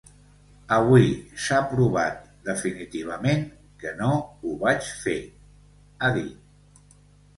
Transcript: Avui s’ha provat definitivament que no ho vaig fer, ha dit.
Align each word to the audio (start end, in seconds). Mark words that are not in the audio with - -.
Avui 0.75 1.03
s’ha 1.47 1.59
provat 1.73 2.23
definitivament 2.49 3.45
que 3.83 3.93
no 4.03 4.11
ho 4.23 4.57
vaig 4.67 4.91
fer, 5.07 5.17
ha 6.07 6.11
dit. 6.21 6.93